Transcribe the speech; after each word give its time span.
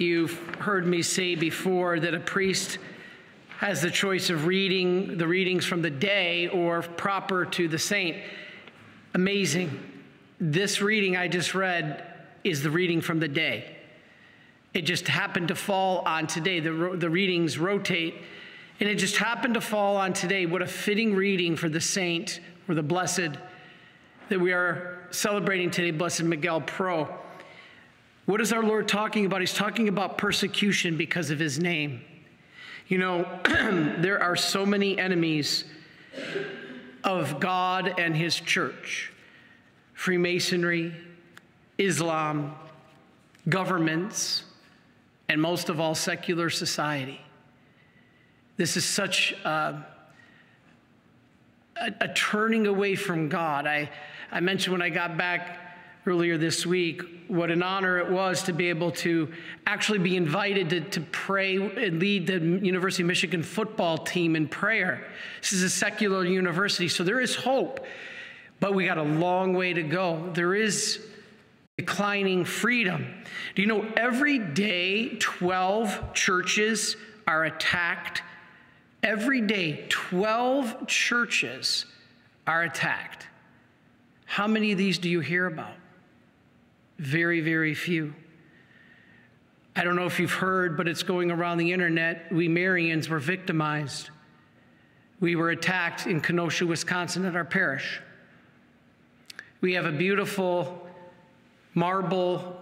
You've 0.00 0.38
heard 0.58 0.86
me 0.86 1.02
say 1.02 1.34
before 1.34 2.00
that 2.00 2.14
a 2.14 2.20
priest 2.20 2.78
has 3.58 3.82
the 3.82 3.90
choice 3.90 4.30
of 4.30 4.46
reading 4.46 5.18
the 5.18 5.28
readings 5.28 5.66
from 5.66 5.82
the 5.82 5.90
day 5.90 6.48
or 6.48 6.80
proper 6.80 7.44
to 7.44 7.68
the 7.68 7.78
saint. 7.78 8.16
Amazing. 9.12 9.78
This 10.40 10.80
reading 10.80 11.18
I 11.18 11.28
just 11.28 11.54
read 11.54 12.02
is 12.44 12.62
the 12.62 12.70
reading 12.70 13.02
from 13.02 13.20
the 13.20 13.28
day. 13.28 13.76
It 14.72 14.86
just 14.86 15.06
happened 15.06 15.48
to 15.48 15.54
fall 15.54 15.98
on 16.06 16.26
today. 16.26 16.60
The, 16.60 16.96
the 16.98 17.10
readings 17.10 17.58
rotate, 17.58 18.14
and 18.80 18.88
it 18.88 18.94
just 18.94 19.18
happened 19.18 19.52
to 19.52 19.60
fall 19.60 19.98
on 19.98 20.14
today. 20.14 20.46
What 20.46 20.62
a 20.62 20.66
fitting 20.66 21.14
reading 21.14 21.56
for 21.56 21.68
the 21.68 21.78
saint 21.82 22.40
or 22.70 22.74
the 22.74 22.82
blessed 22.82 23.32
that 24.30 24.40
we 24.40 24.54
are 24.54 25.06
celebrating 25.10 25.70
today, 25.70 25.90
Blessed 25.90 26.22
Miguel 26.22 26.62
Pro. 26.62 27.06
What 28.30 28.40
is 28.40 28.52
our 28.52 28.62
Lord 28.62 28.86
talking 28.86 29.26
about? 29.26 29.40
He's 29.40 29.52
talking 29.52 29.88
about 29.88 30.16
persecution 30.16 30.96
because 30.96 31.30
of 31.30 31.40
his 31.40 31.58
name. 31.58 32.00
You 32.86 32.98
know, 32.98 33.40
there 33.98 34.22
are 34.22 34.36
so 34.36 34.64
many 34.64 34.96
enemies 34.96 35.64
of 37.02 37.40
God 37.40 37.92
and 37.98 38.16
his 38.16 38.36
church 38.36 39.12
Freemasonry, 39.94 40.94
Islam, 41.76 42.54
governments, 43.48 44.44
and 45.28 45.42
most 45.42 45.68
of 45.68 45.80
all, 45.80 45.96
secular 45.96 46.50
society. 46.50 47.20
This 48.56 48.76
is 48.76 48.84
such 48.84 49.32
a, 49.44 49.84
a, 51.74 51.94
a 52.02 52.08
turning 52.14 52.68
away 52.68 52.94
from 52.94 53.28
God. 53.28 53.66
I, 53.66 53.90
I 54.30 54.38
mentioned 54.38 54.70
when 54.70 54.82
I 54.82 54.90
got 54.90 55.18
back 55.18 55.69
earlier 56.06 56.38
this 56.38 56.64
week 56.64 57.02
what 57.30 57.50
an 57.50 57.62
honor 57.62 57.98
it 57.98 58.10
was 58.10 58.42
to 58.42 58.52
be 58.52 58.68
able 58.68 58.90
to 58.90 59.32
actually 59.66 59.98
be 59.98 60.16
invited 60.16 60.68
to, 60.70 60.80
to 60.80 61.00
pray 61.12 61.56
and 61.56 62.00
lead 62.00 62.26
the 62.26 62.40
University 62.64 63.04
of 63.04 63.06
Michigan 63.06 63.42
football 63.42 63.98
team 63.98 64.34
in 64.34 64.48
prayer. 64.48 65.06
This 65.40 65.52
is 65.52 65.62
a 65.62 65.70
secular 65.70 66.24
university, 66.24 66.88
so 66.88 67.04
there 67.04 67.20
is 67.20 67.36
hope, 67.36 67.86
but 68.58 68.74
we 68.74 68.84
got 68.84 68.98
a 68.98 69.02
long 69.02 69.52
way 69.52 69.72
to 69.72 69.82
go. 69.82 70.30
There 70.34 70.56
is 70.56 71.06
declining 71.78 72.44
freedom. 72.44 73.06
Do 73.54 73.62
you 73.62 73.68
know 73.68 73.86
every 73.96 74.38
day 74.38 75.16
12 75.20 76.12
churches 76.12 76.96
are 77.28 77.44
attacked? 77.44 78.22
Every 79.04 79.40
day 79.40 79.86
12 79.88 80.88
churches 80.88 81.86
are 82.46 82.64
attacked. 82.64 83.28
How 84.24 84.48
many 84.48 84.72
of 84.72 84.78
these 84.78 84.98
do 84.98 85.08
you 85.08 85.20
hear 85.20 85.46
about? 85.46 85.74
Very, 87.00 87.40
very 87.40 87.72
few. 87.72 88.12
I 89.74 89.84
don't 89.84 89.96
know 89.96 90.04
if 90.04 90.20
you've 90.20 90.34
heard, 90.34 90.76
but 90.76 90.86
it's 90.86 91.02
going 91.02 91.30
around 91.30 91.56
the 91.56 91.72
internet. 91.72 92.30
We 92.30 92.46
Marians 92.46 93.08
were 93.08 93.18
victimized. 93.18 94.10
We 95.18 95.34
were 95.34 95.48
attacked 95.48 96.06
in 96.06 96.20
Kenosha, 96.20 96.66
Wisconsin 96.66 97.24
at 97.24 97.34
our 97.34 97.44
parish. 97.46 98.02
We 99.62 99.72
have 99.72 99.86
a 99.86 99.92
beautiful 99.92 100.86
marble 101.72 102.60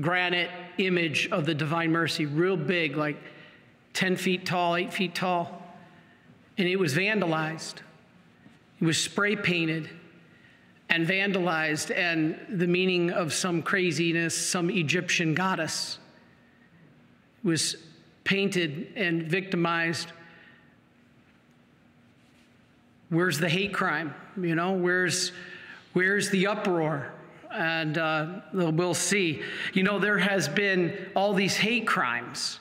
granite 0.00 0.50
image 0.78 1.28
of 1.30 1.46
the 1.46 1.54
Divine 1.54 1.92
Mercy, 1.92 2.26
real 2.26 2.56
big, 2.56 2.96
like 2.96 3.22
10 3.92 4.16
feet 4.16 4.44
tall, 4.44 4.74
8 4.74 4.92
feet 4.92 5.14
tall. 5.14 5.62
And 6.58 6.66
it 6.66 6.80
was 6.80 6.94
vandalized, 6.94 7.76
it 8.80 8.84
was 8.84 8.98
spray 8.98 9.36
painted 9.36 9.88
and 10.92 11.08
vandalized, 11.08 11.90
and 11.96 12.38
the 12.50 12.66
meaning 12.66 13.10
of 13.10 13.32
some 13.32 13.62
craziness, 13.62 14.36
some 14.36 14.68
Egyptian 14.68 15.32
goddess 15.32 15.98
was 17.42 17.76
painted 18.24 18.92
and 18.94 19.22
victimized. 19.22 20.12
Where's 23.08 23.38
the 23.38 23.48
hate 23.48 23.72
crime? 23.72 24.14
You 24.38 24.54
know, 24.54 24.72
where's, 24.72 25.32
where's 25.94 26.28
the 26.28 26.46
uproar? 26.48 27.14
And 27.50 27.96
uh, 27.96 28.40
we'll 28.52 28.92
see. 28.92 29.40
You 29.72 29.84
know, 29.84 29.98
there 29.98 30.18
has 30.18 30.46
been 30.46 30.94
all 31.16 31.32
these 31.32 31.56
hate 31.56 31.86
crimes 31.86 32.60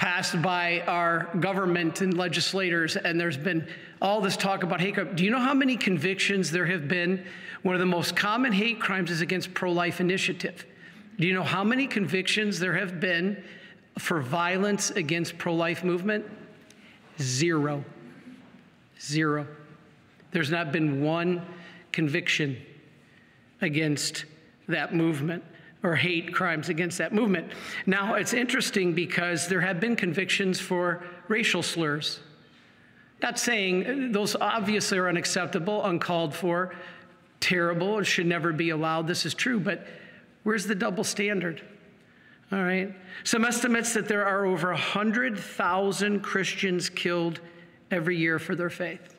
passed 0.00 0.40
by 0.40 0.80
our 0.86 1.28
government 1.40 2.00
and 2.00 2.16
legislators, 2.16 2.96
and 2.96 3.20
there's 3.20 3.36
been 3.36 3.68
all 4.00 4.22
this 4.22 4.34
talk 4.34 4.62
about 4.62 4.80
hate 4.80 4.94
crime. 4.94 5.14
Do 5.14 5.22
you 5.22 5.30
know 5.30 5.38
how 5.38 5.52
many 5.52 5.76
convictions 5.76 6.50
there 6.50 6.64
have 6.64 6.88
been? 6.88 7.22
One 7.64 7.74
of 7.74 7.80
the 7.80 7.86
most 7.86 8.16
common 8.16 8.50
hate 8.50 8.80
crimes 8.80 9.10
is 9.10 9.20
against 9.20 9.52
pro 9.52 9.70
life 9.70 10.00
initiative. 10.00 10.64
Do 11.18 11.26
you 11.26 11.34
know 11.34 11.42
how 11.42 11.62
many 11.62 11.86
convictions 11.86 12.58
there 12.58 12.72
have 12.72 12.98
been 12.98 13.44
for 13.98 14.22
violence 14.22 14.90
against 14.90 15.36
pro 15.36 15.54
life 15.54 15.84
movement? 15.84 16.24
Zero. 17.20 17.84
Zero. 18.98 19.46
There's 20.32 20.50
not 20.50 20.72
been 20.72 21.02
one 21.02 21.44
conviction 21.92 22.56
against 23.60 24.24
that 24.66 24.94
movement 24.94 25.44
or 25.82 25.96
hate 25.96 26.32
crimes 26.34 26.68
against 26.68 26.98
that 26.98 27.14
movement. 27.14 27.52
Now, 27.86 28.14
it's 28.14 28.34
interesting 28.34 28.92
because 28.94 29.48
there 29.48 29.60
have 29.60 29.80
been 29.80 29.96
convictions 29.96 30.60
for 30.60 31.02
racial 31.28 31.62
slurs. 31.62 32.20
Not 33.22 33.38
saying 33.38 33.86
uh, 33.86 34.12
those 34.12 34.36
obviously 34.36 34.98
are 34.98 35.08
unacceptable, 35.08 35.84
uncalled 35.84 36.34
for, 36.34 36.74
terrible, 37.38 37.98
and 37.98 38.06
should 38.06 38.26
never 38.26 38.52
be 38.52 38.70
allowed. 38.70 39.06
This 39.06 39.24
is 39.24 39.34
true, 39.34 39.60
but 39.60 39.86
where's 40.42 40.66
the 40.66 40.74
double 40.74 41.04
standard? 41.04 41.62
All 42.52 42.62
right. 42.62 42.94
Some 43.24 43.44
estimates 43.44 43.94
that 43.94 44.08
there 44.08 44.26
are 44.26 44.44
over 44.44 44.68
100,000 44.68 46.20
Christians 46.20 46.88
killed 46.88 47.40
every 47.90 48.16
year 48.16 48.38
for 48.38 48.54
their 48.54 48.70
faith. 48.70 49.14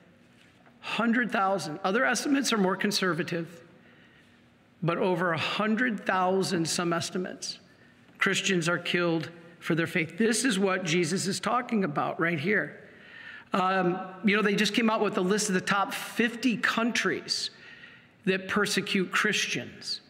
100,000. 0.82 1.80
Other 1.84 2.06
estimates 2.06 2.52
are 2.52 2.58
more 2.58 2.76
conservative 2.76 3.64
but 4.84 4.98
over 4.98 5.30
100,000, 5.30 6.68
some 6.68 6.94
estimates, 6.94 7.60
Christians 8.18 8.68
are 8.68 8.78
killed 8.78 9.30
for 9.60 9.76
their 9.76 9.88
faith. 9.88 10.18
This 10.18 10.44
is 10.44 10.58
what 10.58 10.84
Jesus 10.84 11.28
is 11.28 11.40
talking 11.40 11.84
about 11.84 12.20
right 12.20 12.40
here. 12.40 12.80
Um, 13.54 14.00
you 14.24 14.36
know, 14.36 14.42
they 14.42 14.56
just 14.56 14.74
came 14.74 14.90
out 14.90 15.02
with 15.02 15.18
a 15.18 15.22
list 15.22 15.50
of 15.50 15.56
the 15.56 15.62
top 15.62 15.94
50 15.94 16.58
countries 16.58 17.52
that 18.26 18.48
persecute 18.48 19.12
Christians. 19.12 20.02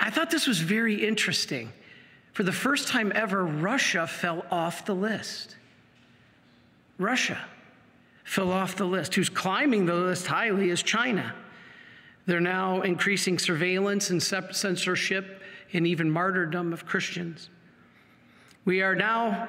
I 0.00 0.10
thought 0.10 0.30
this 0.30 0.46
was 0.46 0.58
very 0.58 1.04
interesting. 1.04 1.72
For 2.32 2.42
the 2.42 2.52
first 2.52 2.88
time 2.88 3.12
ever, 3.14 3.44
Russia 3.44 4.06
fell 4.06 4.44
off 4.50 4.84
the 4.84 4.94
list. 4.94 5.56
Russia 6.98 7.38
fell 8.24 8.50
off 8.50 8.76
the 8.76 8.86
list. 8.86 9.14
Who's 9.14 9.28
climbing 9.28 9.86
the 9.86 9.94
list 9.94 10.26
highly 10.26 10.70
is 10.70 10.82
China. 10.82 11.34
They're 12.26 12.40
now 12.40 12.82
increasing 12.82 13.38
surveillance 13.38 14.10
and 14.10 14.22
censorship 14.22 15.42
and 15.72 15.86
even 15.86 16.10
martyrdom 16.10 16.72
of 16.72 16.86
Christians. 16.86 17.48
We 18.64 18.82
are 18.82 18.94
now 18.94 19.48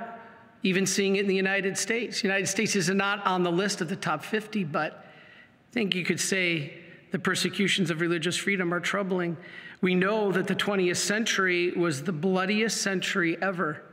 even 0.63 0.85
seeing 0.85 1.17
it 1.17 1.21
in 1.21 1.27
the 1.27 1.35
United 1.35 1.77
States. 1.77 2.21
The 2.21 2.27
United 2.27 2.47
States 2.47 2.75
is 2.75 2.89
not 2.89 3.25
on 3.27 3.43
the 3.43 3.51
list 3.51 3.81
of 3.81 3.89
the 3.89 3.95
top 3.95 4.23
50, 4.23 4.63
but 4.63 4.93
I 4.93 5.73
think 5.73 5.93
you 5.93 6.05
could 6.05 6.19
say 6.19 6.73
the 7.11 7.19
persecutions 7.19 7.91
of 7.91 8.01
religious 8.01 8.35
freedom 8.37 8.73
are 8.73 8.79
troubling. 8.79 9.37
We 9.81 9.93
know 9.93 10.31
that 10.31 10.47
the 10.47 10.55
20th 10.55 10.97
century 10.97 11.71
was 11.71 12.03
the 12.03 12.13
bloodiest 12.13 12.81
century 12.81 13.37
ever 13.41 13.83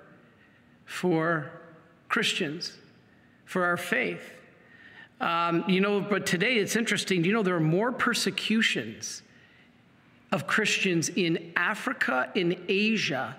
for 0.86 1.50
Christians, 2.08 2.78
for 3.44 3.64
our 3.64 3.76
faith. 3.76 4.32
Um, 5.20 5.64
you 5.68 5.80
know, 5.80 6.00
but 6.00 6.24
today 6.24 6.56
it's 6.56 6.76
interesting. 6.76 7.24
You 7.24 7.32
know, 7.32 7.42
there 7.42 7.56
are 7.56 7.60
more 7.60 7.92
persecutions 7.92 9.22
of 10.32 10.46
Christians 10.46 11.10
in 11.10 11.52
Africa, 11.56 12.30
in 12.34 12.58
Asia, 12.68 13.36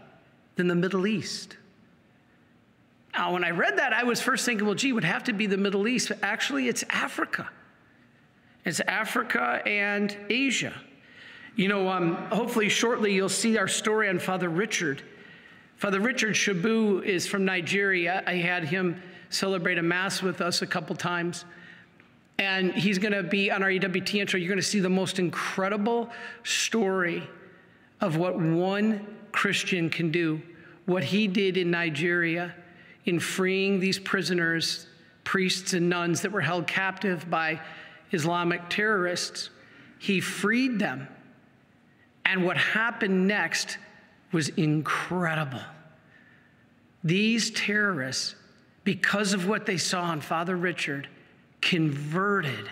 than 0.55 0.67
the 0.67 0.75
Middle 0.75 1.07
East. 1.07 1.57
Now, 3.13 3.33
when 3.33 3.43
I 3.43 3.49
read 3.49 3.77
that, 3.77 3.93
I 3.93 4.03
was 4.03 4.21
first 4.21 4.45
thinking, 4.45 4.65
well, 4.65 4.75
gee, 4.75 4.89
it 4.89 4.93
would 4.93 5.03
have 5.03 5.23
to 5.25 5.33
be 5.33 5.47
the 5.47 5.57
Middle 5.57 5.87
East. 5.87 6.09
But 6.09 6.19
actually, 6.21 6.67
it's 6.67 6.83
Africa. 6.89 7.49
It's 8.63 8.79
Africa 8.81 9.61
and 9.65 10.15
Asia. 10.29 10.73
You 11.55 11.67
know, 11.67 11.89
um, 11.89 12.15
hopefully, 12.31 12.69
shortly, 12.69 13.13
you'll 13.13 13.27
see 13.27 13.57
our 13.57 13.67
story 13.67 14.07
on 14.07 14.19
Father 14.19 14.49
Richard. 14.49 15.01
Father 15.77 15.99
Richard 15.99 16.35
Shabu 16.35 17.03
is 17.03 17.25
from 17.25 17.43
Nigeria. 17.43 18.23
I 18.27 18.35
had 18.35 18.65
him 18.65 19.01
celebrate 19.29 19.77
a 19.77 19.83
Mass 19.83 20.21
with 20.21 20.41
us 20.41 20.61
a 20.61 20.67
couple 20.67 20.95
times 20.95 21.43
and 22.37 22.73
he's 22.73 22.97
going 22.97 23.13
to 23.13 23.23
be 23.23 23.51
on 23.51 23.61
our 23.61 23.69
EWT 23.69 24.15
intro. 24.15 24.39
You're 24.39 24.49
going 24.49 24.57
to 24.57 24.63
see 24.63 24.79
the 24.79 24.89
most 24.89 25.19
incredible 25.19 26.09
story 26.43 27.27
of 27.99 28.17
what 28.17 28.39
one 28.39 29.05
Christian 29.31 29.89
can 29.89 30.11
do, 30.11 30.41
what 30.85 31.03
he 31.03 31.27
did 31.27 31.57
in 31.57 31.69
Nigeria 31.71 32.55
in 33.05 33.19
freeing 33.19 33.79
these 33.79 33.99
prisoners, 33.99 34.87
priests 35.23 35.73
and 35.73 35.89
nuns 35.89 36.21
that 36.21 36.31
were 36.31 36.41
held 36.41 36.67
captive 36.67 37.29
by 37.29 37.59
Islamic 38.11 38.69
terrorists. 38.69 39.49
He 39.99 40.19
freed 40.19 40.79
them. 40.79 41.07
And 42.25 42.45
what 42.45 42.57
happened 42.57 43.27
next 43.27 43.77
was 44.31 44.49
incredible. 44.49 45.61
these 47.03 47.51
terrorists, 47.51 48.35
because 48.83 49.33
of 49.33 49.47
what 49.47 49.65
they 49.65 49.77
saw 49.77 50.11
in 50.13 50.21
Father 50.21 50.55
Richard, 50.55 51.07
converted 51.61 52.69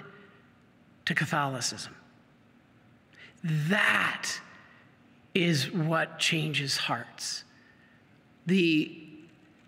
to 1.05 1.15
Catholicism. 1.15 1.95
That 3.43 4.29
is 5.33 5.71
what 5.71 6.19
changes 6.19 6.75
hearts. 6.75 7.43
The 8.45 8.97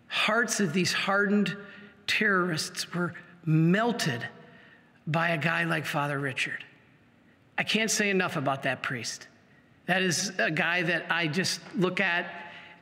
hearts 0.08 0.60
of 0.60 0.74
these 0.74 0.92
hardened 0.92 1.56
terrorists 2.08 2.94
were 2.94 3.14
melted 3.46 4.28
by 5.08 5.30
a 5.30 5.38
guy 5.38 5.64
like 5.64 5.86
Father 5.86 6.20
Richard. 6.20 6.64
I 7.58 7.64
can't 7.64 7.92
say 7.92 8.10
enough 8.10 8.38
about 8.38 8.64
that 8.64 8.82
priest. 8.82 9.28
That 9.86 10.02
is 10.02 10.32
a 10.38 10.52
guy 10.52 10.84
that 10.84 11.06
I 11.10 11.28
just 11.28 11.60
look 11.76 12.00
at 12.00 12.26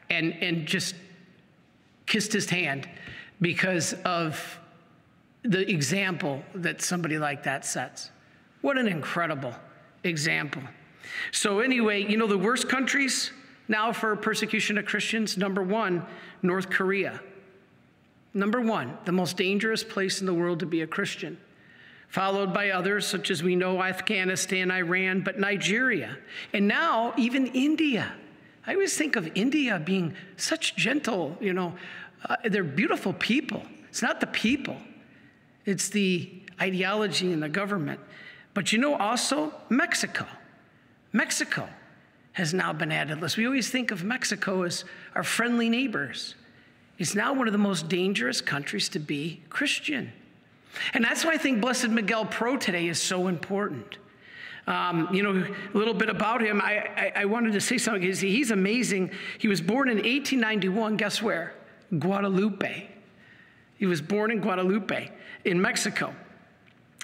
and, 0.10 0.34
and 0.42 0.66
just 0.66 0.96
kissed 2.06 2.34
his 2.34 2.50
hand 2.50 2.90
because 3.42 3.94
of 4.06 4.59
the 5.44 5.70
example 5.70 6.44
that 6.54 6.82
somebody 6.82 7.18
like 7.18 7.44
that 7.44 7.66
sets. 7.66 8.12
What 8.62 8.78
an 8.78 8.88
incredible 8.88 9.54
example. 10.04 10.64
So, 11.32 11.60
anyway, 11.60 12.04
you 12.04 12.18
know, 12.18 12.28
the 12.28 12.38
worst 12.38 12.68
countries 12.68 13.32
now 13.68 13.94
for 13.94 14.16
persecution 14.16 14.78
of 14.78 14.86
Christians 14.86 15.38
number 15.38 15.64
one, 15.64 16.06
North 16.42 16.70
Korea. 16.70 17.22
Number 18.34 18.62
one, 18.62 18.98
the 19.06 19.12
most 19.12 19.38
dangerous 19.38 19.84
place 19.84 20.20
in 20.20 20.26
the 20.26 20.34
world 20.34 20.60
to 20.60 20.66
be 20.66 20.82
a 20.82 20.88
Christian. 20.88 21.38
Followed 22.10 22.54
by 22.54 22.72
others, 22.72 23.06
such 23.06 23.30
as 23.30 23.44
we 23.44 23.56
know 23.56 23.82
Afghanistan, 23.82 24.72
Iran, 24.72 25.22
but 25.22 25.40
Nigeria. 25.40 26.18
And 26.54 26.68
now, 26.68 27.14
even 27.18 27.48
India. 27.48 28.12
I 28.66 28.74
always 28.74 28.98
think 28.98 29.16
of 29.16 29.30
India 29.36 29.80
being 29.84 30.16
such 30.36 30.76
gentle, 30.76 31.38
you 31.40 31.54
know, 31.54 31.76
uh, 32.28 32.36
they're 32.46 32.64
beautiful 32.64 33.14
people. 33.14 33.64
It's 33.90 34.02
not 34.02 34.20
the 34.20 34.28
people, 34.28 34.78
it's 35.70 35.90
the 35.90 36.32
ideology 36.60 37.32
and 37.32 37.44
the 37.44 37.50
government. 37.50 38.00
But 38.56 38.74
you 38.74 38.80
know, 38.80 38.96
also 38.96 39.54
Mexico. 39.70 40.26
Mexico 41.14 41.70
has 42.34 42.56
now 42.56 42.74
been 42.74 42.92
added 42.92 43.22
list. 43.22 43.38
We 43.38 43.46
always 43.46 43.70
think 43.70 43.92
of 43.92 44.04
Mexico 44.04 44.64
as 44.64 44.84
our 45.14 45.24
friendly 45.24 45.70
neighbors. 45.70 46.34
It's 46.98 47.14
now 47.14 47.34
one 47.34 47.48
of 47.48 47.52
the 47.52 47.60
most 47.60 47.88
dangerous 47.88 48.42
countries 48.42 48.90
to 48.90 49.00
be 49.00 49.42
Christian. 49.50 50.12
And 50.94 51.04
that's 51.04 51.24
why 51.24 51.34
I 51.34 51.38
think 51.38 51.62
Blessed 51.62 51.90
Miguel 51.90 52.26
Pro 52.26 52.58
today 52.58 52.88
is 52.88 53.00
so 53.00 53.28
important. 53.28 54.00
Um, 54.66 55.08
you 55.14 55.22
know, 55.22 55.46
a 55.74 55.78
little 55.78 55.94
bit 55.94 56.10
about 56.10 56.42
him. 56.42 56.62
I, 56.62 56.90
I, 56.98 57.12
I 57.22 57.26
wanted 57.26 57.54
to 57.54 57.62
say 57.62 57.78
something. 57.78 58.02
He's, 58.02 58.20
he's 58.20 58.50
amazing. 58.52 59.12
He 59.38 59.48
was 59.48 59.62
born 59.62 59.88
in 59.88 59.98
1891. 59.98 60.98
Guess 60.98 61.22
where? 61.22 61.54
Guadalupe. 61.98 62.88
He 63.80 63.86
was 63.86 64.02
born 64.02 64.30
in 64.30 64.42
Guadalupe, 64.42 65.10
in 65.46 65.62
Mexico. 65.62 66.14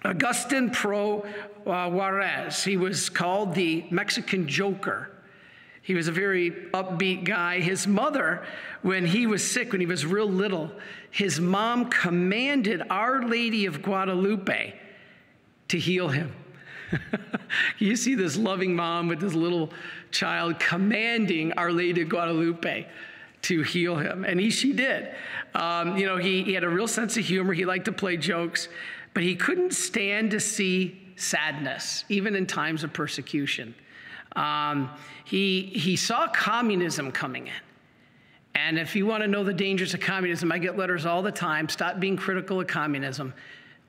Augustin 0.03 0.69
Pro 0.69 1.25
uh, 1.65 1.89
Juarez. 1.89 2.63
He 2.63 2.77
was 2.77 3.09
called 3.09 3.55
the 3.55 3.85
Mexican 3.89 4.47
Joker. 4.47 5.11
He 5.81 5.93
was 5.93 6.07
a 6.07 6.11
very 6.11 6.51
upbeat 6.73 7.25
guy. 7.25 7.59
His 7.59 7.87
mother, 7.87 8.45
when 8.81 9.05
he 9.05 9.27
was 9.27 9.43
sick, 9.43 9.71
when 9.71 9.81
he 9.81 9.87
was 9.87 10.05
real 10.05 10.29
little, 10.29 10.71
his 11.11 11.39
mom 11.39 11.89
commanded 11.89 12.81
Our 12.89 13.23
Lady 13.23 13.65
of 13.65 13.81
Guadalupe 13.81 14.73
to 15.67 15.79
heal 15.79 16.07
him. 16.09 16.31
you 17.79 17.95
see 17.95 18.15
this 18.15 18.37
loving 18.37 18.75
mom 18.75 19.07
with 19.07 19.19
this 19.19 19.33
little 19.33 19.71
child 20.11 20.59
commanding 20.59 21.51
Our 21.53 21.71
Lady 21.71 22.01
of 22.01 22.09
Guadalupe 22.09 22.87
to 23.45 23.61
heal 23.61 23.95
him. 23.95 24.23
And 24.23 24.39
he, 24.39 24.49
she 24.49 24.73
did. 24.73 25.13
Um, 25.53 25.97
you 25.97 26.05
know, 26.05 26.17
he, 26.17 26.43
he 26.43 26.53
had 26.53 26.63
a 26.63 26.69
real 26.69 26.87
sense 26.87 27.15
of 27.17 27.25
humor. 27.25 27.53
He 27.53 27.65
liked 27.65 27.85
to 27.85 27.91
play 27.91 28.17
jokes, 28.17 28.67
but 29.13 29.23
he 29.23 29.35
couldn't 29.35 29.73
stand 29.73 30.31
to 30.31 30.39
see 30.39 30.99
sadness, 31.15 32.03
even 32.09 32.35
in 32.35 32.47
times 32.47 32.83
of 32.83 32.91
persecution. 32.91 33.75
Um, 34.35 34.89
he, 35.23 35.61
he 35.61 35.95
saw 35.95 36.27
communism 36.27 37.11
coming 37.11 37.47
in. 37.47 37.53
And 38.55 38.79
if 38.79 38.95
you 38.95 39.05
want 39.05 39.21
to 39.21 39.27
know 39.27 39.43
the 39.43 39.53
dangers 39.53 39.93
of 39.93 39.99
communism, 39.99 40.51
I 40.51 40.57
get 40.57 40.77
letters 40.77 41.05
all 41.05 41.21
the 41.21 41.31
time 41.31 41.69
stop 41.69 41.99
being 41.99 42.17
critical 42.17 42.59
of 42.59 42.67
communism. 42.67 43.33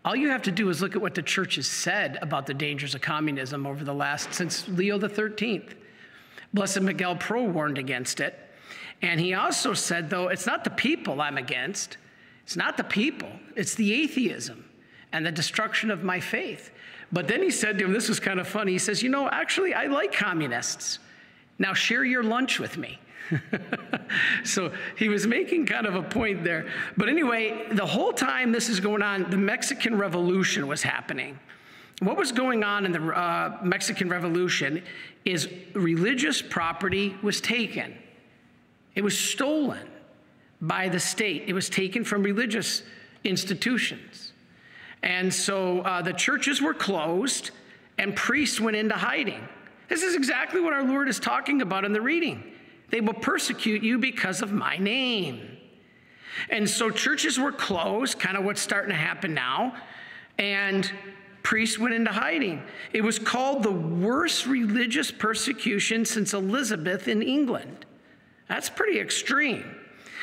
All 0.05 0.15
you 0.15 0.29
have 0.29 0.43
to 0.43 0.53
do 0.53 0.69
is 0.69 0.83
look 0.83 0.95
at 0.95 1.03
what 1.03 1.15
the 1.15 1.23
church 1.23 1.57
has 1.57 1.67
said 1.67 2.19
about 2.21 2.47
the 2.47 2.55
dangers 2.55 2.95
of 2.95 3.01
communism 3.01 3.67
over 3.67 3.85
the 3.85 3.95
last, 3.95 4.35
since 4.35 4.69
Leo 4.69 4.99
the 4.99 5.09
13th. 5.09 5.75
Blessed 6.55 6.83
Miguel 6.83 7.17
Pro 7.17 7.43
warned 7.43 7.79
against 7.79 8.21
it. 8.21 8.39
And 9.03 9.21
he 9.21 9.35
also 9.35 9.75
said, 9.75 10.11
though, 10.11 10.29
it's 10.29 10.47
not 10.47 10.65
the 10.65 10.71
people 10.71 11.21
I'm 11.21 11.39
against, 11.39 11.99
it's 12.45 12.57
not 12.57 12.77
the 12.77 12.85
people, 12.85 13.31
it's 13.55 13.75
the 13.75 13.93
atheism 13.93 14.65
and 15.13 15.25
the 15.25 15.33
destruction 15.33 15.91
of 15.91 16.03
my 16.03 16.21
faith. 16.21 16.71
But 17.13 17.29
then 17.29 17.43
he 17.43 17.51
said 17.51 17.79
to 17.79 17.85
him, 17.85 17.93
this 17.93 18.09
was 18.09 18.21
kind 18.21 18.41
of 18.41 18.49
funny. 18.49 18.73
He 18.73 18.79
says, 18.79 19.03
You 19.03 19.11
know, 19.11 19.29
actually, 19.29 19.75
I 19.75 19.87
like 19.87 20.13
communists. 20.13 20.99
Now 21.59 21.73
share 21.73 22.05
your 22.05 22.23
lunch 22.23 22.59
with 22.59 22.77
me. 22.77 22.99
so 24.45 24.73
he 24.97 25.09
was 25.09 25.27
making 25.27 25.67
kind 25.67 25.87
of 25.87 25.95
a 25.95 26.03
point 26.03 26.45
there. 26.45 26.67
But 26.97 27.09
anyway, 27.09 27.67
the 27.73 27.87
whole 27.87 28.13
time 28.13 28.53
this 28.53 28.69
is 28.69 28.81
going 28.81 29.03
on, 29.03 29.31
the 29.31 29.37
Mexican 29.37 29.97
Revolution 29.97 30.67
was 30.67 30.83
happening. 30.83 31.39
What 32.01 32.17
was 32.17 32.31
going 32.31 32.63
on 32.63 32.85
in 32.85 32.93
the 32.93 33.03
uh, 33.03 33.59
Mexican 33.63 34.09
Revolution 34.09 34.83
is 35.25 35.49
religious 35.73 36.43
property 36.43 37.17
was 37.23 37.41
taken, 37.41 37.97
it 38.97 39.05
was 39.05 39.17
stolen 39.17 39.87
by 40.61 40.89
the 40.89 40.99
state, 40.99 41.45
it 41.47 41.53
was 41.53 41.69
taken 41.69 42.03
from 42.03 42.23
religious 42.23 42.83
institutions. 43.23 44.33
And 45.03 45.33
so 45.33 45.81
uh, 45.83 46.03
the 46.03 46.15
churches 46.15 46.61
were 46.61 46.75
closed 46.75 47.51
and 47.99 48.17
priests 48.17 48.61
went 48.61 48.77
into 48.77 48.95
hiding. 48.95 49.47
This 49.89 50.03
is 50.03 50.17
exactly 50.17 50.61
what 50.61 50.73
our 50.73 50.83
Lord 50.83 51.09
is 51.09 51.21
talking 51.21 51.63
about 51.63 51.85
in 51.85 51.93
the 51.93 52.01
reading. 52.01 52.43
They 52.91 53.01
will 53.01 53.15
persecute 53.15 53.83
you 53.83 53.99
because 53.99 54.43
of 54.43 54.53
my 54.53 54.77
name. 54.79 55.59
And 56.51 56.69
so 56.69 56.91
churches 56.91 57.39
were 57.39 57.53
closed, 57.53 58.19
kind 58.19 58.37
of 58.37 58.45
what's 58.45 58.61
starting 58.61 58.91
to 58.91 58.97
happen 58.97 59.33
now, 59.33 59.75
and 60.39 60.91
priests 61.43 61.79
went 61.79 61.95
into 61.95 62.13
hiding. 62.13 62.63
It 62.93 63.03
was 63.03 63.19
called 63.19 63.63
the 63.63 63.71
worst 63.71 64.47
religious 64.47 65.11
persecution 65.11 66.05
since 66.05 66.35
Elizabeth 66.35 67.09
in 67.09 67.23
England. 67.23 67.86
That's 68.49 68.71
pretty 68.71 69.01
extreme. 69.01 69.65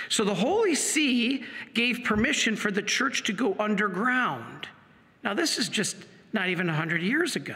So 0.09 0.23
the 0.23 0.35
Holy 0.35 0.75
See 0.75 1.43
gave 1.73 2.03
permission 2.03 2.55
for 2.55 2.71
the 2.71 2.81
church 2.81 3.23
to 3.23 3.33
go 3.33 3.55
underground. 3.59 4.67
Now, 5.23 5.33
this 5.33 5.57
is 5.57 5.69
just 5.69 5.95
not 6.33 6.49
even 6.49 6.67
100 6.67 7.01
years 7.01 7.35
ago. 7.35 7.55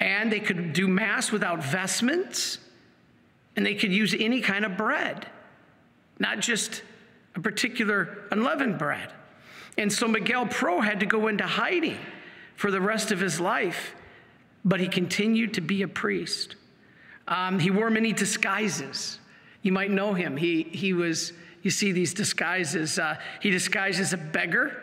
And 0.00 0.30
they 0.30 0.40
could 0.40 0.72
do 0.72 0.88
Mass 0.88 1.32
without 1.32 1.64
vestments, 1.64 2.58
and 3.56 3.64
they 3.64 3.74
could 3.74 3.92
use 3.92 4.14
any 4.18 4.40
kind 4.40 4.64
of 4.64 4.76
bread, 4.76 5.26
not 6.18 6.40
just 6.40 6.82
a 7.34 7.40
particular 7.40 8.24
unleavened 8.30 8.78
bread. 8.78 9.12
And 9.78 9.92
so 9.92 10.08
Miguel 10.08 10.46
Pro 10.46 10.80
had 10.80 11.00
to 11.00 11.06
go 11.06 11.28
into 11.28 11.44
hiding 11.44 11.98
for 12.56 12.70
the 12.70 12.80
rest 12.80 13.10
of 13.10 13.20
his 13.20 13.40
life, 13.40 13.94
but 14.64 14.80
he 14.80 14.88
continued 14.88 15.54
to 15.54 15.60
be 15.60 15.82
a 15.82 15.88
priest. 15.88 16.56
Um, 17.28 17.58
he 17.58 17.70
wore 17.70 17.90
many 17.90 18.12
disguises. 18.12 19.18
You 19.66 19.72
might 19.72 19.90
know 19.90 20.14
him. 20.14 20.36
He, 20.36 20.62
he 20.62 20.92
was, 20.92 21.32
you 21.62 21.72
see 21.72 21.90
these 21.90 22.14
disguises. 22.14 23.00
Uh, 23.00 23.16
he 23.40 23.50
disguised 23.50 23.98
as 23.98 24.12
a 24.12 24.16
beggar 24.16 24.80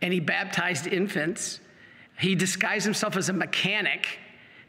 and 0.00 0.12
he 0.12 0.20
baptized 0.20 0.86
infants. 0.86 1.58
He 2.16 2.36
disguised 2.36 2.84
himself 2.84 3.16
as 3.16 3.30
a 3.30 3.32
mechanic 3.32 4.20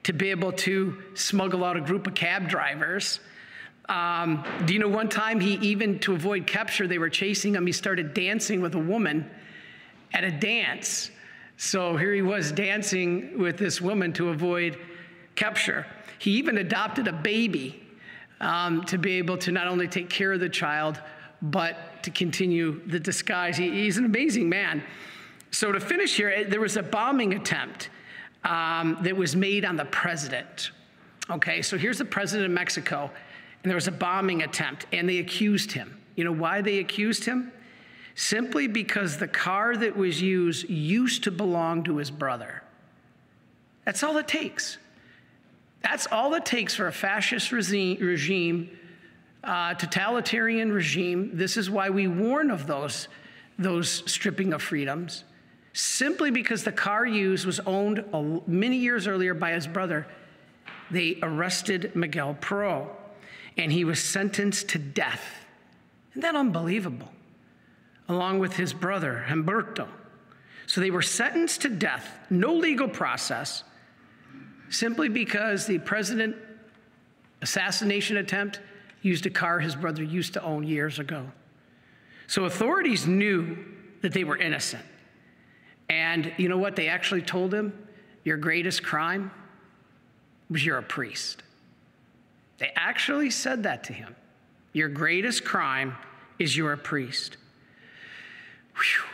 to 0.05 0.11
be 0.11 0.31
able 0.31 0.53
to 0.53 0.97
smuggle 1.13 1.63
out 1.63 1.77
a 1.77 1.81
group 1.81 2.07
of 2.07 2.15
cab 2.15 2.49
drivers. 2.49 3.19
Um, 3.87 4.43
do 4.65 4.73
you 4.73 4.79
know 4.79 4.89
one 4.89 5.07
time 5.07 5.39
he 5.39 5.53
even, 5.57 5.99
to 5.99 6.15
avoid 6.15 6.47
capture, 6.47 6.87
they 6.87 6.97
were 6.97 7.07
chasing 7.07 7.53
him, 7.53 7.67
he 7.67 7.73
started 7.73 8.15
dancing 8.15 8.59
with 8.59 8.73
a 8.73 8.79
woman 8.79 9.29
at 10.13 10.23
a 10.23 10.31
dance. 10.31 11.11
So 11.57 11.95
here 11.95 12.15
he 12.15 12.23
was 12.23 12.51
dancing 12.51 13.37
with 13.37 13.59
this 13.59 13.81
woman 13.81 14.13
to 14.13 14.29
avoid 14.29 14.79
capture. 15.35 15.85
He 16.17 16.31
even 16.31 16.57
adopted 16.57 17.07
a 17.07 17.13
baby 17.13 17.83
um, 18.39 18.83
to 18.85 18.97
be 18.97 19.13
able 19.13 19.37
to 19.39 19.51
not 19.51 19.67
only 19.67 19.87
take 19.87 20.09
care 20.09 20.33
of 20.33 20.39
the 20.39 20.49
child, 20.49 21.01
but 21.41 22.03
to 22.03 22.11
continue 22.11 22.81
the 22.87 22.99
disguise. 22.99 23.57
He, 23.57 23.69
he's 23.69 23.97
an 23.97 24.05
amazing 24.05 24.49
man. 24.49 24.83
So, 25.51 25.71
to 25.71 25.79
finish 25.79 26.15
here, 26.15 26.43
there 26.43 26.59
was 26.59 26.77
a 26.77 26.83
bombing 26.83 27.33
attempt 27.33 27.89
um, 28.43 28.97
that 29.01 29.15
was 29.15 29.35
made 29.35 29.65
on 29.65 29.75
the 29.75 29.85
president. 29.85 30.71
Okay, 31.29 31.61
so 31.61 31.77
here's 31.77 31.97
the 31.97 32.05
president 32.05 32.45
of 32.45 32.51
Mexico, 32.51 33.11
and 33.63 33.69
there 33.69 33.75
was 33.75 33.87
a 33.87 33.91
bombing 33.91 34.43
attempt, 34.43 34.85
and 34.91 35.07
they 35.09 35.17
accused 35.19 35.71
him. 35.71 35.99
You 36.15 36.23
know 36.23 36.31
why 36.31 36.61
they 36.61 36.79
accused 36.79 37.25
him? 37.25 37.51
Simply 38.15 38.67
because 38.67 39.17
the 39.17 39.27
car 39.27 39.75
that 39.77 39.95
was 39.95 40.21
used 40.21 40.69
used 40.69 41.23
to 41.25 41.31
belong 41.31 41.83
to 41.83 41.97
his 41.97 42.09
brother. 42.09 42.63
That's 43.85 44.03
all 44.03 44.17
it 44.17 44.27
takes. 44.27 44.79
That's 45.89 46.05
all 46.11 46.33
it 46.33 46.45
takes 46.45 46.75
for 46.75 46.87
a 46.87 46.91
fascist 46.91 47.53
regime 47.53 48.69
uh, 49.41 49.73
totalitarian 49.75 50.69
regime. 50.69 51.31
This 51.33 51.55
is 51.55 51.69
why 51.69 51.89
we 51.89 52.09
warn 52.09 52.51
of 52.51 52.67
those, 52.67 53.07
those 53.57 54.03
stripping 54.11 54.51
of 54.51 54.61
freedoms. 54.61 55.23
Simply 55.71 56.29
because 56.29 56.65
the 56.65 56.73
car 56.73 57.05
used 57.05 57.45
was 57.45 57.61
owned 57.61 58.03
many 58.47 58.75
years 58.75 59.07
earlier 59.07 59.33
by 59.33 59.51
his 59.51 59.65
brother, 59.65 60.05
they 60.91 61.19
arrested 61.21 61.95
Miguel 61.95 62.35
Pro 62.41 62.91
and 63.55 63.71
he 63.71 63.85
was 63.85 64.03
sentenced 64.03 64.67
to 64.69 64.79
death. 64.79 65.23
Isn't 66.11 66.21
that 66.21 66.35
unbelievable? 66.35 67.13
Along 68.09 68.39
with 68.39 68.57
his 68.57 68.73
brother, 68.73 69.23
Humberto. 69.29 69.87
So 70.65 70.81
they 70.81 70.91
were 70.91 71.01
sentenced 71.01 71.61
to 71.61 71.69
death, 71.69 72.09
no 72.29 72.53
legal 72.53 72.89
process, 72.89 73.63
simply 74.69 75.09
because 75.09 75.65
the 75.65 75.79
president 75.79 76.35
assassination 77.41 78.17
attempt 78.17 78.59
used 79.01 79.25
a 79.25 79.29
car 79.29 79.59
his 79.59 79.75
brother 79.75 80.03
used 80.03 80.33
to 80.33 80.43
own 80.43 80.63
years 80.63 80.99
ago. 80.99 81.31
So 82.27 82.45
authorities 82.45 83.07
knew 83.07 83.57
that 84.01 84.13
they 84.13 84.23
were 84.23 84.37
innocent. 84.37 84.83
And 85.89 86.33
you 86.37 86.49
know 86.49 86.57
what? 86.57 86.75
They 86.75 86.89
actually 86.89 87.21
told 87.21 87.53
him, 87.53 87.73
Your 88.23 88.37
greatest 88.37 88.83
crime 88.83 89.31
was 90.49 90.65
you're 90.65 90.77
a 90.77 90.83
priest. 90.83 91.43
They 92.57 92.71
actually 92.75 93.29
said 93.29 93.63
that 93.63 93.85
to 93.85 93.93
him. 93.93 94.15
Your 94.73 94.89
greatest 94.89 95.45
crime 95.45 95.95
is 96.39 96.57
you're 96.57 96.73
a 96.73 96.77
priest. 96.77 97.37
Whew. 98.75 99.05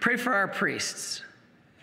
Pray 0.00 0.16
for 0.16 0.32
our 0.32 0.48
priests 0.48 1.22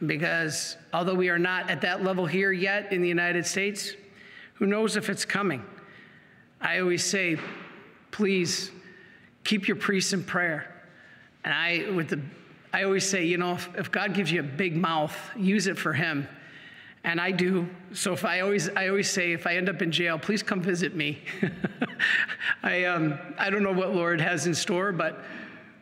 because 0.06 0.78
although 0.94 1.16
we 1.16 1.30
are 1.30 1.40
not 1.40 1.70
at 1.70 1.82
that 1.82 2.04
level 2.04 2.26
here 2.26 2.52
yet 2.52 2.92
in 2.92 3.02
the 3.02 3.08
United 3.08 3.46
States, 3.46 3.94
who 4.56 4.66
knows 4.66 4.98
if 4.98 5.10
it's 5.10 5.26
coming? 5.26 5.64
I 6.62 6.80
always 6.80 7.04
say, 7.04 7.38
please 8.12 8.72
keep 9.44 9.68
your 9.68 9.78
priests 9.78 10.14
in 10.14 10.24
prayer. 10.24 10.74
And 11.44 11.54
I, 11.54 11.92
with 11.92 12.10
the, 12.10 12.22
I 12.74 12.84
always 12.84 13.08
say, 13.08 13.26
you 13.26 13.38
know, 13.38 13.54
if, 13.54 13.70
if 13.78 13.92
God 13.92 14.14
gives 14.14 14.32
you 14.32 14.40
a 14.40 14.44
big 14.44 14.76
mouth, 14.76 15.16
use 15.38 15.68
it 15.68 15.78
for 15.78 15.94
Him. 15.94 16.28
And 17.04 17.22
I 17.22 17.32
do. 17.32 17.70
So 17.94 18.14
if 18.14 18.26
I 18.26 18.40
always, 18.40 18.68
I 18.70 18.88
always 18.88 19.10
say, 19.10 19.34
if 19.34 19.46
I 19.46 19.56
end 19.56 19.70
up 19.70 19.82
in 19.82 19.92
jail, 19.92 20.18
please 20.18 20.42
come 20.42 20.62
visit 20.62 20.96
me. 20.96 21.22
I, 22.64 22.86
um, 22.86 23.20
I 23.38 23.52
don't 23.52 23.62
know 23.62 23.72
what 23.72 23.94
Lord 23.94 24.20
has 24.20 24.48
in 24.48 24.56
store, 24.56 24.92
but 24.92 25.24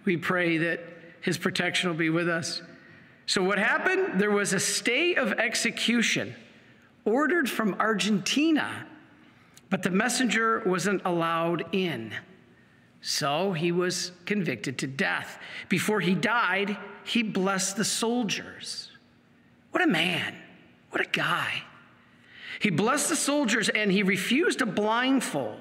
we 0.03 0.17
pray 0.17 0.58
that 0.58 0.82
His 1.22 1.38
protection 1.38 1.89
will 1.89 1.98
be 1.98 2.10
with 2.10 2.27
us. 2.27 2.62
So 3.25 3.44
what 3.44 3.58
happened? 3.58 4.20
There 4.20 4.32
was 4.32 4.53
a 4.53 4.60
stay 4.60 5.15
of 5.15 5.34
execution 5.34 6.36
ordered 7.06 7.50
from 7.50 7.75
Argentina, 7.80 8.86
but 9.70 9.84
the 9.84 9.89
messenger 9.89 10.62
wasn't 10.65 11.01
allowed 11.06 11.65
in. 11.74 12.13
So 13.01 13.51
he 13.51 13.72
was 13.72 14.12
convicted 14.25 14.77
to 14.80 14.88
death. 14.88 15.38
Before 15.68 16.00
he 16.00 16.15
died, 16.15 16.77
he 17.03 17.24
blessed 17.24 17.75
the 17.75 17.84
soldiers. 17.84 18.89
What 19.72 19.84
a 19.84 19.88
man. 19.88 20.36
What 20.92 21.01
a 21.01 21.10
guy. 21.10 21.63
He 22.60 22.70
blessed 22.70 23.10
the 23.10 23.15
soldiers 23.15 23.68
and 23.68 23.92
he 23.92 24.03
refused 24.03 24.62
a 24.62 24.65
blindfold. 24.65 25.60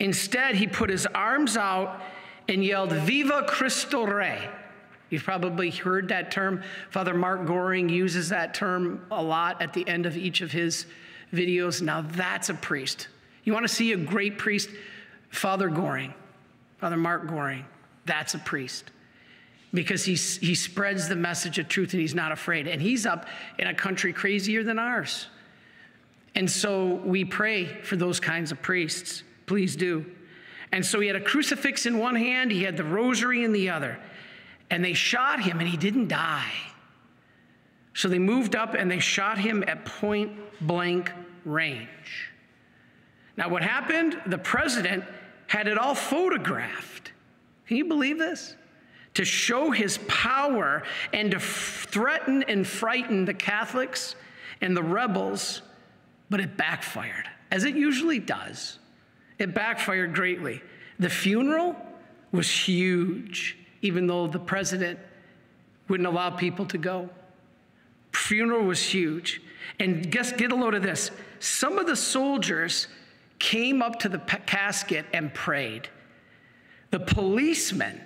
Instead, 0.00 0.56
he 0.56 0.66
put 0.66 0.90
his 0.90 1.06
arms 1.06 1.56
out 1.56 2.00
and 2.48 2.64
yelled, 2.64 2.92
Viva 2.92 3.44
Cristo 3.46 4.04
Rey. 4.04 4.48
You've 5.10 5.24
probably 5.24 5.70
heard 5.70 6.08
that 6.08 6.30
term. 6.30 6.62
Father 6.90 7.14
Mark 7.14 7.46
Goring 7.46 7.88
uses 7.88 8.28
that 8.28 8.54
term 8.54 9.04
a 9.10 9.22
lot 9.22 9.62
at 9.62 9.72
the 9.72 9.86
end 9.88 10.06
of 10.06 10.16
each 10.16 10.40
of 10.40 10.52
his 10.52 10.86
videos. 11.32 11.80
Now, 11.80 12.02
that's 12.02 12.48
a 12.48 12.54
priest. 12.54 13.08
You 13.44 13.52
want 13.52 13.66
to 13.66 13.74
see 13.74 13.92
a 13.92 13.96
great 13.96 14.38
priest? 14.38 14.68
Father 15.30 15.68
Goring, 15.68 16.14
Father 16.78 16.96
Mark 16.96 17.26
Goring, 17.28 17.64
that's 18.04 18.34
a 18.34 18.38
priest 18.38 18.90
because 19.74 20.04
he, 20.04 20.14
he 20.14 20.54
spreads 20.54 21.08
the 21.08 21.16
message 21.16 21.58
of 21.58 21.68
truth 21.68 21.92
and 21.92 22.00
he's 22.00 22.14
not 22.14 22.32
afraid. 22.32 22.66
And 22.66 22.80
he's 22.80 23.06
up 23.06 23.26
in 23.58 23.66
a 23.66 23.74
country 23.74 24.12
crazier 24.12 24.62
than 24.62 24.78
ours. 24.78 25.26
And 26.34 26.50
so 26.50 26.94
we 27.04 27.24
pray 27.24 27.66
for 27.82 27.96
those 27.96 28.20
kinds 28.20 28.52
of 28.52 28.62
priests. 28.62 29.22
Please 29.46 29.76
do. 29.76 30.06
And 30.72 30.84
so 30.84 31.00
he 31.00 31.06
had 31.06 31.16
a 31.16 31.20
crucifix 31.20 31.86
in 31.86 31.98
one 31.98 32.14
hand, 32.14 32.50
he 32.50 32.62
had 32.62 32.76
the 32.76 32.84
rosary 32.84 33.44
in 33.44 33.52
the 33.52 33.70
other. 33.70 33.98
And 34.70 34.84
they 34.84 34.92
shot 34.92 35.40
him 35.40 35.60
and 35.60 35.68
he 35.68 35.76
didn't 35.76 36.08
die. 36.08 36.52
So 37.94 38.08
they 38.08 38.18
moved 38.18 38.54
up 38.54 38.74
and 38.74 38.90
they 38.90 39.00
shot 39.00 39.38
him 39.38 39.64
at 39.66 39.84
point 39.84 40.32
blank 40.60 41.12
range. 41.44 42.30
Now, 43.36 43.48
what 43.48 43.62
happened? 43.62 44.20
The 44.26 44.38
president 44.38 45.04
had 45.46 45.68
it 45.68 45.78
all 45.78 45.94
photographed. 45.94 47.12
Can 47.66 47.76
you 47.76 47.84
believe 47.86 48.18
this? 48.18 48.56
to 49.18 49.24
show 49.24 49.72
his 49.72 49.98
power 50.06 50.84
and 51.12 51.32
to 51.32 51.40
threaten 51.40 52.44
and 52.44 52.64
frighten 52.64 53.24
the 53.24 53.34
Catholics 53.34 54.14
and 54.60 54.76
the 54.76 54.82
rebels, 54.82 55.62
but 56.30 56.38
it 56.38 56.56
backfired, 56.56 57.28
as 57.50 57.64
it 57.64 57.74
usually 57.74 58.20
does. 58.20 58.78
It 59.40 59.54
backfired 59.54 60.14
greatly. 60.14 60.62
The 61.00 61.10
funeral 61.10 61.74
was 62.30 62.48
huge, 62.48 63.58
even 63.82 64.06
though 64.06 64.26
the 64.26 64.38
president 64.38 64.98
wouldn't 65.88 66.06
allow 66.06 66.30
people 66.30 66.66
to 66.66 66.78
go. 66.78 67.08
Funeral 68.12 68.64
was 68.64 68.82
huge. 68.82 69.40
And 69.78 70.10
guess, 70.10 70.32
get 70.32 70.52
a 70.52 70.54
load 70.54 70.74
of 70.74 70.82
this. 70.82 71.10
Some 71.40 71.78
of 71.78 71.86
the 71.86 71.96
soldiers 71.96 72.88
came 73.38 73.82
up 73.82 74.00
to 74.00 74.08
the 74.08 74.18
casket 74.18 75.06
and 75.12 75.32
prayed. 75.32 75.88
The 76.90 77.00
policemen 77.00 78.00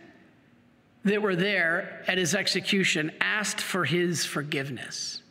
that 1.05 1.21
were 1.21 1.37
there 1.37 2.05
at 2.07 2.19
his 2.19 2.35
execution 2.35 3.13
asked 3.21 3.61
for 3.61 3.85
his 3.85 4.25
forgiveness. 4.25 5.23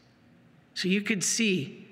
So 0.74 0.88
you 0.88 1.02
could 1.02 1.24
see 1.24 1.88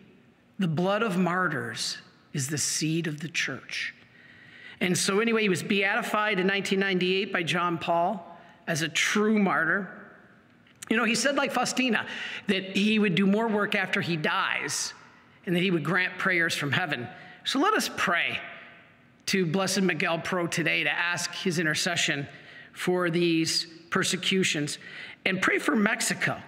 the 0.58 0.68
blood 0.68 1.04
of 1.04 1.18
martyrs 1.18 1.98
is 2.34 2.48
the 2.48 2.58
seed 2.58 3.08
of 3.08 3.20
the 3.20 3.30
church. 3.30 3.94
And 4.82 4.98
so, 4.98 5.20
anyway, 5.20 5.42
he 5.42 5.50
was 5.50 5.64
beatified 5.64 6.40
in 6.40 6.48
1998 6.48 7.34
by 7.34 7.44
John 7.44 7.78
Paul 7.78 8.26
as 8.70 8.84
a 8.84 8.88
true 8.88 9.40
martyr. 9.40 9.90
You 10.90 10.96
know, 10.96 11.04
he 11.04 11.16
said, 11.16 11.36
like 11.36 11.52
Faustina, 11.52 12.06
that 12.48 12.78
he 12.78 13.00
would 13.00 13.16
do 13.16 13.26
more 13.26 13.48
work 13.48 13.76
after 13.76 14.00
he 14.00 14.16
dies 14.16 14.94
and 15.46 15.56
that 15.56 15.62
he 15.62 15.72
would 15.72 15.84
grant 15.84 16.18
prayers 16.20 16.56
from 16.56 16.72
heaven. 16.72 17.08
So 17.44 17.60
let 17.60 17.74
us 17.74 17.90
pray 17.98 18.40
to 19.26 19.46
Blessed 19.46 19.82
Miguel 19.82 20.20
Pro 20.20 20.46
today 20.46 20.84
to 20.84 20.92
ask 20.92 21.34
his 21.34 21.58
intercession 21.58 22.28
for 22.72 23.10
these 23.10 23.66
persecutions. 23.90 24.78
And 25.26 25.42
pray 25.42 25.58
for 25.58 25.76
Mexico. 25.76 26.40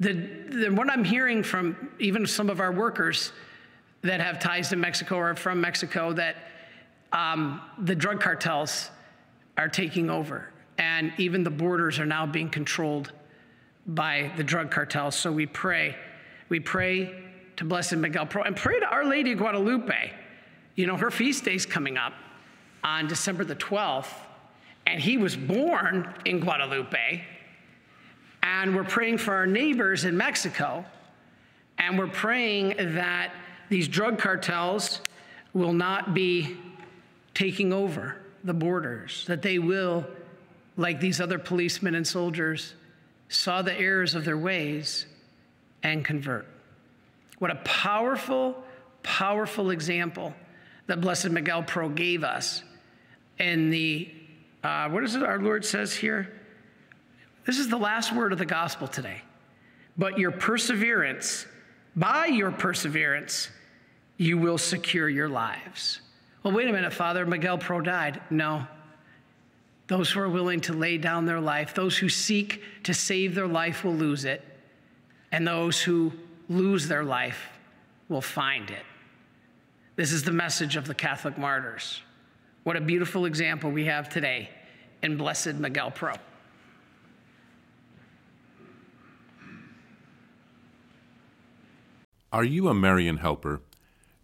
The, 0.00 0.14
the, 0.14 0.68
what 0.70 0.90
I'm 0.90 1.04
hearing 1.04 1.42
from 1.42 1.90
even 1.98 2.26
some 2.26 2.48
of 2.48 2.60
our 2.60 2.72
workers 2.72 3.32
that 4.02 4.22
have 4.22 4.38
ties 4.38 4.70
to 4.70 4.76
Mexico 4.76 5.16
or 5.16 5.34
from 5.34 5.60
Mexico 5.60 6.14
that 6.14 6.36
um, 7.12 7.60
the 7.78 7.94
drug 7.94 8.20
cartels 8.20 8.90
are 9.58 9.68
taking 9.68 10.08
over. 10.08 10.49
And 10.80 11.12
even 11.18 11.44
the 11.44 11.50
borders 11.50 11.98
are 11.98 12.06
now 12.06 12.24
being 12.24 12.48
controlled 12.48 13.12
by 13.86 14.32
the 14.38 14.42
drug 14.42 14.70
cartels. 14.70 15.14
So 15.14 15.30
we 15.30 15.44
pray. 15.44 15.94
We 16.48 16.58
pray 16.58 17.14
to 17.56 17.64
Blessed 17.64 17.96
Miguel 17.96 18.24
Pro 18.24 18.42
and 18.42 18.56
pray 18.56 18.80
to 18.80 18.86
Our 18.86 19.04
Lady 19.04 19.32
of 19.32 19.38
Guadalupe. 19.38 20.10
You 20.76 20.86
know, 20.86 20.96
her 20.96 21.10
feast 21.10 21.44
day 21.44 21.54
is 21.54 21.66
coming 21.66 21.98
up 21.98 22.14
on 22.82 23.06
December 23.06 23.44
the 23.44 23.56
12th 23.56 24.08
and 24.86 24.98
he 24.98 25.18
was 25.18 25.36
born 25.36 26.14
in 26.24 26.40
Guadalupe. 26.40 27.22
And 28.42 28.74
we're 28.74 28.84
praying 28.84 29.18
for 29.18 29.34
our 29.34 29.46
neighbors 29.46 30.06
in 30.06 30.16
Mexico. 30.16 30.86
And 31.76 31.98
we're 31.98 32.06
praying 32.06 32.94
that 32.94 33.34
these 33.68 33.86
drug 33.86 34.18
cartels 34.18 35.02
will 35.52 35.74
not 35.74 36.14
be 36.14 36.56
taking 37.34 37.70
over 37.70 38.16
the 38.44 38.54
borders, 38.54 39.26
that 39.26 39.42
they 39.42 39.58
will, 39.58 40.06
like 40.80 40.98
these 40.98 41.20
other 41.20 41.38
policemen 41.38 41.94
and 41.94 42.06
soldiers, 42.06 42.72
saw 43.28 43.60
the 43.60 43.78
errors 43.78 44.14
of 44.14 44.24
their 44.24 44.38
ways 44.38 45.04
and 45.82 46.04
convert. 46.04 46.46
What 47.38 47.50
a 47.50 47.56
powerful, 47.56 48.56
powerful 49.02 49.70
example 49.70 50.34
that 50.86 51.02
Blessed 51.02 51.28
Miguel 51.30 51.62
Pro 51.62 51.90
gave 51.90 52.24
us 52.24 52.64
in 53.38 53.68
the 53.68 54.10
uh, 54.64 54.88
what 54.88 55.04
is 55.04 55.14
it 55.14 55.22
our 55.22 55.38
Lord 55.38 55.64
says 55.64 55.94
here? 55.94 56.32
This 57.46 57.58
is 57.58 57.68
the 57.68 57.78
last 57.78 58.14
word 58.14 58.32
of 58.32 58.38
the 58.38 58.46
gospel 58.46 58.88
today. 58.88 59.22
But 59.96 60.18
your 60.18 60.30
perseverance, 60.30 61.46
by 61.96 62.26
your 62.26 62.50
perseverance, 62.50 63.48
you 64.16 64.38
will 64.38 64.58
secure 64.58 65.08
your 65.08 65.28
lives. 65.28 66.00
Well, 66.42 66.54
wait 66.54 66.68
a 66.68 66.72
minute, 66.72 66.92
Father. 66.92 67.24
Miguel 67.26 67.58
Pro 67.58 67.80
died. 67.80 68.20
No. 68.30 68.66
Those 69.90 70.12
who 70.12 70.20
are 70.20 70.28
willing 70.28 70.60
to 70.60 70.72
lay 70.72 70.98
down 70.98 71.26
their 71.26 71.40
life, 71.40 71.74
those 71.74 71.98
who 71.98 72.08
seek 72.08 72.62
to 72.84 72.94
save 72.94 73.34
their 73.34 73.48
life 73.48 73.82
will 73.82 73.96
lose 73.96 74.24
it, 74.24 74.40
and 75.32 75.44
those 75.44 75.82
who 75.82 76.12
lose 76.48 76.86
their 76.86 77.02
life 77.02 77.48
will 78.08 78.20
find 78.20 78.70
it. 78.70 78.84
This 79.96 80.12
is 80.12 80.22
the 80.22 80.30
message 80.30 80.76
of 80.76 80.86
the 80.86 80.94
Catholic 80.94 81.36
martyrs. 81.36 82.02
What 82.62 82.76
a 82.76 82.80
beautiful 82.80 83.24
example 83.24 83.72
we 83.72 83.86
have 83.86 84.08
today 84.08 84.48
in 85.02 85.16
Blessed 85.16 85.54
Miguel 85.54 85.90
Pro. 85.90 86.14
Are 92.32 92.44
you 92.44 92.68
a 92.68 92.74
Marian 92.74 93.16
helper? 93.16 93.60